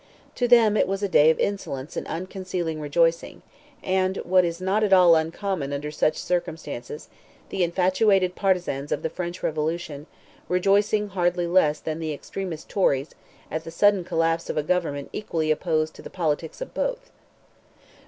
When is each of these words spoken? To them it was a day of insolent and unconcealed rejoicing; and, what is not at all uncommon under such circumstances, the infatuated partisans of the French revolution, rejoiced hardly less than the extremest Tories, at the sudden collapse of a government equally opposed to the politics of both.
To 0.33 0.47
them 0.47 0.75
it 0.77 0.87
was 0.87 1.03
a 1.03 1.07
day 1.07 1.29
of 1.29 1.37
insolent 1.39 1.95
and 1.95 2.07
unconcealed 2.07 2.75
rejoicing; 2.81 3.43
and, 3.83 4.17
what 4.23 4.43
is 4.43 4.59
not 4.59 4.83
at 4.83 4.93
all 4.93 5.13
uncommon 5.15 5.71
under 5.71 5.91
such 5.91 6.17
circumstances, 6.17 7.07
the 7.49 7.61
infatuated 7.63 8.33
partisans 8.33 8.91
of 8.91 9.03
the 9.03 9.11
French 9.11 9.43
revolution, 9.43 10.07
rejoiced 10.49 10.95
hardly 11.11 11.45
less 11.45 11.79
than 11.79 11.99
the 11.99 12.13
extremest 12.15 12.67
Tories, 12.67 13.13
at 13.51 13.63
the 13.63 13.69
sudden 13.69 14.03
collapse 14.03 14.49
of 14.49 14.57
a 14.57 14.63
government 14.63 15.11
equally 15.13 15.51
opposed 15.51 15.93
to 15.93 16.01
the 16.01 16.09
politics 16.09 16.61
of 16.61 16.73
both. 16.73 17.11